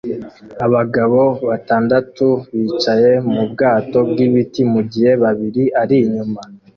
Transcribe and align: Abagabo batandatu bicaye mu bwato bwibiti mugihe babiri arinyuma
Abagabo 0.65 1.21
batandatu 1.47 2.27
bicaye 2.59 3.11
mu 3.33 3.43
bwato 3.51 3.97
bwibiti 4.09 4.61
mugihe 4.73 5.11
babiri 5.23 5.63
arinyuma 5.81 6.41